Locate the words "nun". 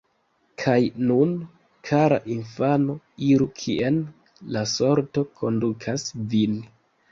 1.09-1.33